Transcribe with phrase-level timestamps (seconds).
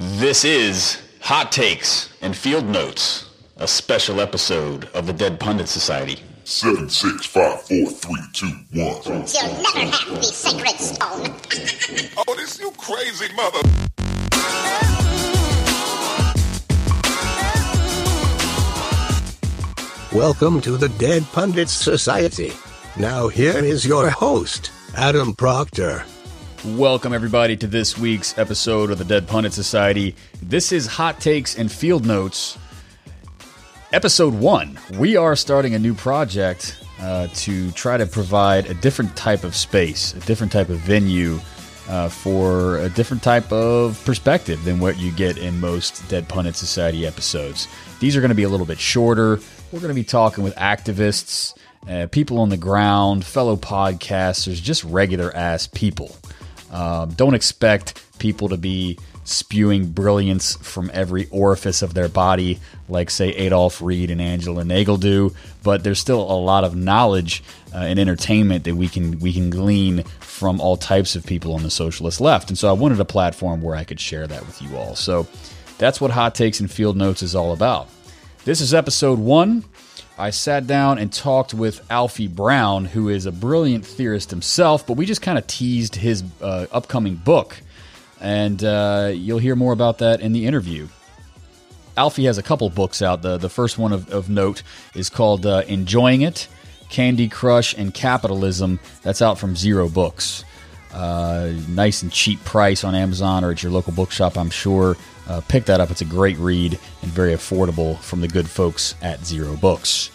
[0.00, 6.22] This is Hot Takes and Field Notes, a special episode of the Dead Pundit Society.
[6.44, 9.02] Seven, six, five, four, three, two, one.
[9.04, 11.34] You'll never have the sacred stone.
[12.16, 13.58] Oh, this you crazy mother.
[20.16, 22.52] Welcome to the Dead Pundits Society.
[22.96, 26.04] Now, here is your host, Adam Proctor.
[26.64, 30.16] Welcome, everybody, to this week's episode of the Dead Pundit Society.
[30.42, 32.58] This is Hot Takes and Field Notes,
[33.92, 34.76] episode one.
[34.98, 39.54] We are starting a new project uh, to try to provide a different type of
[39.54, 41.38] space, a different type of venue
[41.88, 46.56] uh, for a different type of perspective than what you get in most Dead Pundit
[46.56, 47.68] Society episodes.
[48.00, 49.38] These are going to be a little bit shorter.
[49.70, 51.56] We're going to be talking with activists,
[51.88, 56.16] uh, people on the ground, fellow podcasters, just regular ass people.
[56.70, 62.58] Um, don't expect people to be spewing brilliance from every orifice of their body,
[62.88, 65.34] like, say, Adolph Reed and Angela Nagle do.
[65.62, 67.42] But there's still a lot of knowledge
[67.74, 71.62] uh, and entertainment that we can we can glean from all types of people on
[71.62, 72.48] the socialist left.
[72.48, 74.94] And so I wanted a platform where I could share that with you all.
[74.94, 75.26] So
[75.78, 77.88] that's what Hot Takes and Field Notes is all about.
[78.44, 79.64] This is episode one.
[80.18, 84.94] I sat down and talked with Alfie Brown, who is a brilliant theorist himself, but
[84.94, 87.56] we just kind of teased his uh, upcoming book.
[88.20, 90.88] And uh, you'll hear more about that in the interview.
[91.96, 93.22] Alfie has a couple books out.
[93.22, 96.48] The, the first one of, of note is called uh, Enjoying It
[96.90, 98.80] Candy Crush and Capitalism.
[99.02, 100.42] That's out from Zero Books.
[100.92, 104.96] Uh, nice and cheap price on Amazon or at your local bookshop, I'm sure.
[105.28, 105.90] Uh, pick that up.
[105.90, 110.10] It's a great read and very affordable from the good folks at Zero Books.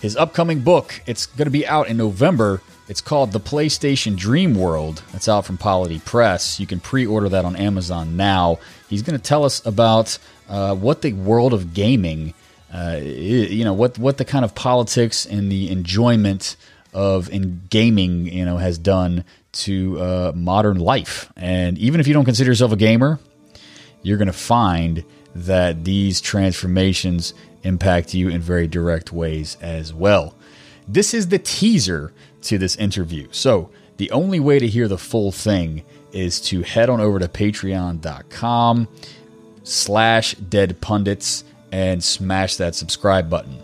[0.00, 2.62] His upcoming book, it's going to be out in November.
[2.88, 5.02] It's called The PlayStation Dream World.
[5.12, 6.60] It's out from Polity Press.
[6.60, 8.58] You can pre order that on Amazon now.
[8.88, 12.34] He's going to tell us about uh, what the world of gaming,
[12.72, 16.56] uh, you know, what, what the kind of politics and the enjoyment
[16.92, 21.32] of in gaming, you know, has done to uh, modern life.
[21.36, 23.18] And even if you don't consider yourself a gamer,
[24.02, 25.04] you're going to find
[25.34, 30.34] that these transformations impact you in very direct ways as well.
[30.86, 33.28] This is the teaser to this interview.
[33.30, 37.28] So, the only way to hear the full thing is to head on over to
[37.28, 38.88] patreon.com
[39.62, 43.58] slash dead pundits and smash that subscribe button.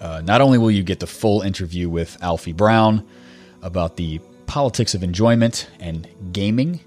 [0.00, 3.06] Uh, not only will you get the full interview with Alfie Brown
[3.62, 6.80] about the politics of enjoyment and gaming,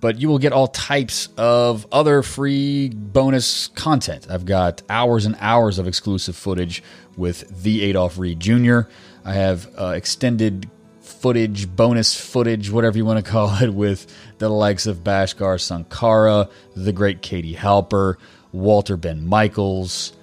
[0.00, 4.26] but you will get all types of other free bonus content.
[4.28, 6.82] I've got hours and hours of exclusive footage
[7.16, 8.80] with the Adolph Reed Jr.
[9.24, 10.68] I have uh, extended
[11.02, 16.50] footage, bonus footage, whatever you want to call it, with the likes of Bhaskar Sunkara,
[16.74, 18.16] the great Katie Halper,
[18.50, 20.14] Walter Benn Michaels,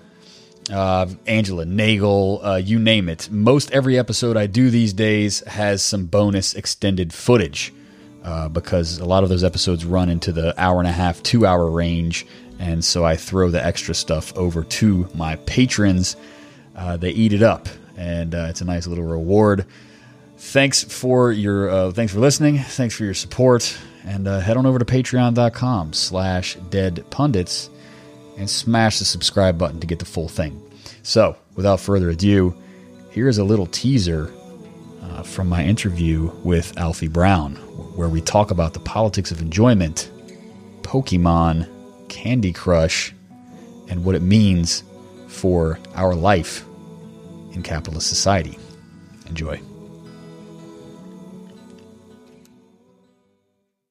[0.72, 3.30] uh, Angela Nagle, uh, you name it.
[3.32, 7.74] Most every episode I do these days has some bonus extended footage
[8.24, 11.46] uh, because a lot of those episodes run into the hour and a half, two
[11.46, 12.26] hour range.
[12.60, 16.16] And so I throw the extra stuff over to my patrons.
[16.76, 19.66] Uh, they eat it up, and uh, it's a nice little reward.
[20.38, 22.60] Thanks for your uh, thanks for listening.
[22.60, 27.70] Thanks for your support, and head on over to Patreon.com/slash Dead Pundits
[28.40, 30.60] and smash the subscribe button to get the full thing.
[31.04, 32.56] So, without further ado,
[33.12, 34.32] here is a little teaser
[35.04, 37.56] uh, from my interview with Alfie Brown,
[37.96, 40.10] where we talk about the politics of enjoyment,
[40.82, 41.68] Pokemon,
[42.10, 43.14] Candy Crush,
[43.90, 44.84] and what it means
[45.28, 46.66] for our life
[47.52, 48.58] in capitalist society.
[49.28, 49.60] Enjoy.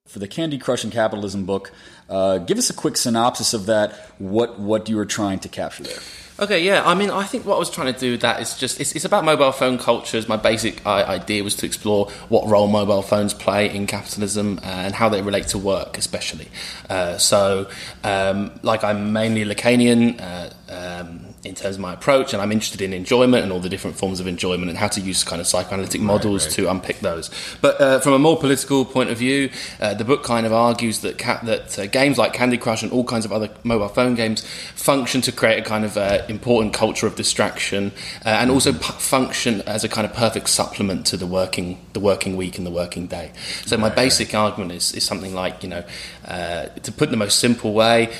[0.08, 1.70] For the Candy Crush and Capitalism book,
[2.08, 3.92] uh, give us a quick synopsis of that.
[4.16, 5.98] What what you were trying to capture there?
[6.41, 6.82] Okay, yeah.
[6.82, 8.96] I mean, I think what I was trying to do with that is just it's,
[8.96, 10.26] it's about mobile phone cultures.
[10.26, 14.94] My basic uh, idea was to explore what role mobile phones play in capitalism and
[14.94, 16.48] how they relate to work, especially.
[16.88, 17.69] Uh, so,
[18.02, 20.19] um, like, I'm mainly Lacanian.
[20.19, 23.68] Uh, um, in terms of my approach, and I'm interested in enjoyment and all the
[23.70, 26.64] different forms of enjoyment and how to use kind of psychoanalytic models right, right.
[26.64, 27.30] to unpick those.
[27.60, 29.50] But uh, from a more political point of view,
[29.80, 32.92] uh, the book kind of argues that ca- that uh, games like Candy Crush and
[32.92, 36.74] all kinds of other mobile phone games function to create a kind of uh, important
[36.74, 37.92] culture of distraction,
[38.26, 42.00] uh, and also p- function as a kind of perfect supplement to the working the
[42.00, 43.32] working week and the working day.
[43.64, 45.84] So my basic argument is, is something like you know
[46.26, 48.14] uh, to put in the most simple way,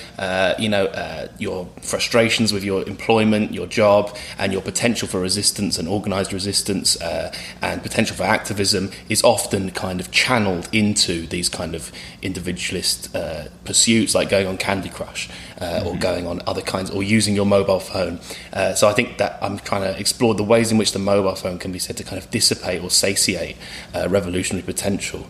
[0.59, 5.79] you know your frustrations with your employer employment, your job, and your potential for resistance
[5.79, 7.33] and organized resistance uh,
[7.63, 11.91] and potential for activism is often kind of channeled into these kind of
[12.23, 15.29] individualist uh, pursuits, like going on Candy Crush
[15.61, 15.87] uh, mm-hmm.
[15.89, 18.21] or going on other kinds, or using your mobile phone.
[18.53, 21.35] Uh, so I think that I'm trying to explore the ways in which the mobile
[21.35, 23.57] phone can be said to kind of dissipate or satiate
[23.95, 25.27] uh, revolutionary potential.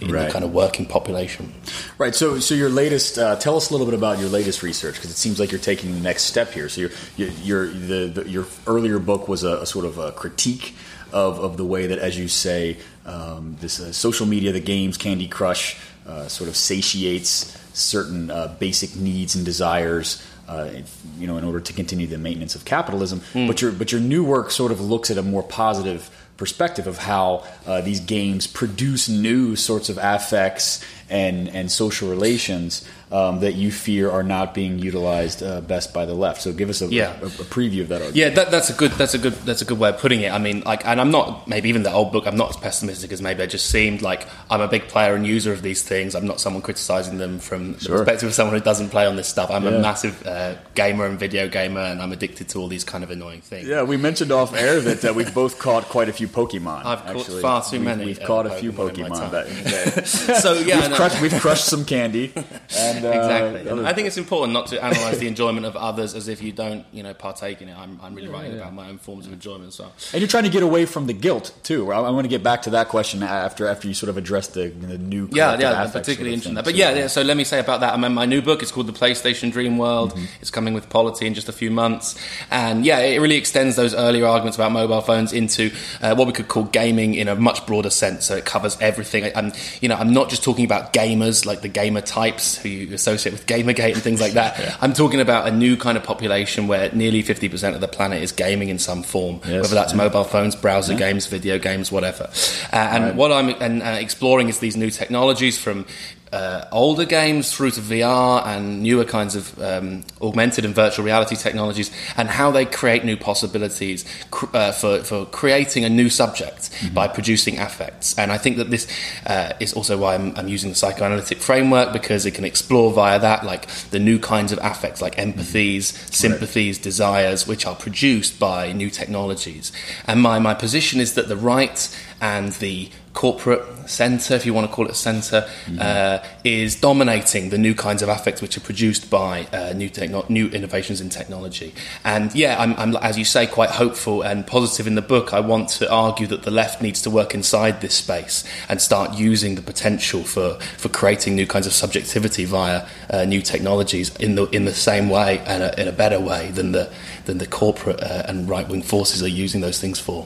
[0.00, 0.26] In right.
[0.26, 1.52] the kind of working population.
[1.98, 2.14] Right.
[2.14, 3.18] So, so your latest.
[3.18, 5.60] Uh, tell us a little bit about your latest research because it seems like you're
[5.60, 6.68] taking the next step here.
[6.68, 10.76] So, your your your earlier book was a, a, sort of a critique
[11.12, 14.96] of of the way that, as you say, um, this uh, social media, the games,
[14.96, 20.24] Candy Crush, uh, sort of satiates certain uh, basic needs and desires.
[20.46, 20.70] Uh,
[21.18, 23.46] you know, in order to continue the maintenance of capitalism, mm.
[23.46, 26.96] but your but your new work sort of looks at a more positive perspective of
[26.96, 33.54] how uh, these games produce new sorts of affects and and social relations um, that
[33.54, 36.42] you fear are not being utilized uh, best by the left.
[36.42, 37.18] So give us a, yeah.
[37.20, 38.02] a, a preview of that.
[38.02, 38.16] Argument.
[38.16, 40.32] Yeah, that, that's a good that's a good that's a good way of putting it.
[40.32, 42.26] I mean, like, and I'm not maybe even the old book.
[42.26, 44.02] I'm not as pessimistic as maybe I just seemed.
[44.02, 46.14] Like, I'm a big player and user of these things.
[46.14, 49.28] I'm not someone criticizing them from the perspective of someone who doesn't play on this
[49.28, 49.50] stuff.
[49.50, 49.70] I'm yeah.
[49.70, 53.10] a massive uh, gamer and video gamer, and I'm addicted to all these kind of
[53.10, 53.68] annoying things.
[53.68, 56.84] Yeah, we mentioned off air that uh, we've both caught quite a few Pokemon.
[56.84, 57.40] I've actually.
[57.40, 58.04] caught far too we've, many.
[58.04, 59.30] We've caught a few Pokemon.
[59.30, 60.06] Pokemon
[60.40, 62.32] so yeah, we've, crushed, we've crushed some candy.
[62.76, 63.84] And, uh, exactly.
[63.84, 66.84] I think it's important not to analyze the enjoyment of others as if you don't,
[66.92, 67.76] you know, partake in it.
[67.76, 68.58] I'm, I'm really writing yeah.
[68.58, 69.92] about my own forms of enjoyment as well.
[70.12, 71.92] And you're trying to get away from the guilt too.
[71.92, 74.48] I, I want to get back to that question after after you sort of address
[74.48, 76.54] the, the new yeah yeah particularly interesting.
[76.54, 76.64] That.
[76.64, 77.94] But yeah, yeah, so let me say about that.
[77.94, 80.12] I mean, my new book is called The PlayStation Dream World.
[80.12, 80.24] Mm-hmm.
[80.40, 82.16] It's coming with Polity in just a few months,
[82.50, 85.70] and yeah, it really extends those earlier arguments about mobile phones into
[86.00, 88.26] uh, what we could call gaming in a much broader sense.
[88.26, 89.30] So it covers everything.
[89.34, 92.87] I'm you know I'm not just talking about gamers like the gamer types who you
[92.92, 94.48] associate with Gamergate and things like that.
[94.58, 94.76] Yeah.
[94.80, 98.32] I'm talking about a new kind of population where nearly 50% of the planet is
[98.32, 99.98] gaming in some form, yes, whether that's yeah.
[99.98, 100.98] mobile phones, browser yeah.
[100.98, 102.24] games, video games, whatever.
[102.72, 103.14] Uh, and right.
[103.14, 105.86] what I'm and, uh, exploring is these new technologies from
[106.32, 111.36] uh, older games through to VR and newer kinds of um, augmented and virtual reality
[111.36, 116.70] technologies, and how they create new possibilities cr- uh, for, for creating a new subject
[116.70, 116.94] mm-hmm.
[116.94, 118.18] by producing affects.
[118.18, 118.86] And I think that this
[119.26, 123.18] uh, is also why I'm, I'm, using the psychoanalytic framework because it can explore via
[123.18, 126.12] that like the new kinds of affects like empathies, mm-hmm.
[126.12, 126.84] sympathies, right.
[126.84, 129.72] desires, which are produced by new technologies.
[130.06, 131.78] And my, my position is that the right
[132.20, 135.78] and the corporate centre, if you want to call it a center mm-hmm.
[135.80, 140.24] uh, is dominating the new kinds of affects which are produced by uh, new techno-
[140.28, 141.74] new innovations in technology.
[142.04, 145.34] And yeah, I'm, I'm, as you say, quite hopeful and positive in the book.
[145.34, 149.18] I want to argue that the left needs to work inside this space and start
[149.18, 154.36] using the potential for, for creating new kinds of subjectivity via uh, new technologies in
[154.36, 156.88] the in the same way and a, in a better way than the
[157.24, 160.24] than the corporate uh, and right wing forces are using those things for.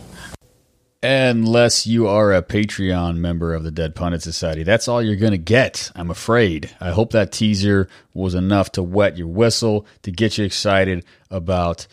[1.05, 4.63] Unless you are a Patreon member of the Dead Pundit Society.
[4.63, 6.71] That's all you're going to get, I'm afraid.
[6.81, 11.89] I hope that teaser was enough to wet your whistle, to get you excited about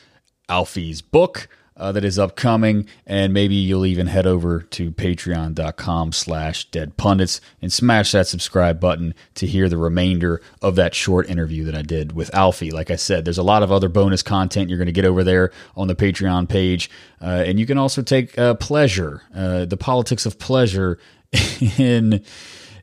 [0.48, 1.48] Alfie's book
[1.80, 7.42] uh, that is upcoming, and maybe you'll even head over to patreon.com slash dead pundits
[7.62, 11.82] and smash that subscribe button to hear the remainder of that short interview that I
[11.82, 12.72] did with Alfie.
[12.72, 15.24] Like I said, there's a lot of other bonus content you're going to get over
[15.24, 16.90] there on the Patreon page,
[17.22, 21.00] uh, and you can also take uh, pleasure, uh, the politics of pleasure
[21.78, 22.24] in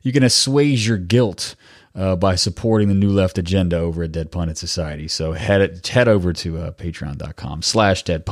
[0.03, 1.55] you can assuage your guilt
[1.97, 5.07] uh, by supporting the New Left agenda over at Dead Pundit Society.
[5.07, 8.23] So head head over to uh, patreon.com slash dead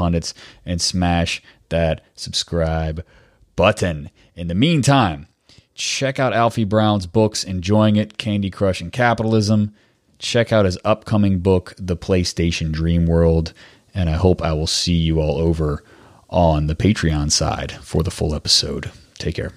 [0.66, 3.04] and smash that subscribe
[3.56, 4.12] button.
[4.36, 5.28] In the meantime,
[5.74, 9.74] check out Alfie Brown's books, Enjoying It, Candy Crush and Capitalism.
[10.20, 13.54] Check out his upcoming book, The PlayStation Dream World.
[13.94, 15.84] And I hope I will see you all over
[16.30, 18.92] on the Patreon side for the full episode.
[19.18, 19.52] Take care.